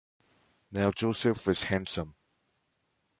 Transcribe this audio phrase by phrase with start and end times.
[0.71, 2.15] Now Joseph was handsome.